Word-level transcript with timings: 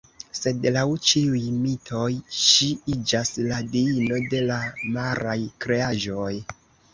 Sed 0.37 0.63
laŭ 0.75 0.83
ĉiuj 1.09 1.41
mitoj 1.65 2.07
ŝi 2.37 2.69
iĝas 2.93 3.31
la 3.51 3.61
diino 3.75 4.19
de 4.33 4.41
la 4.49 4.59
maraj 4.97 5.37
kreaĵoj. 5.67 6.33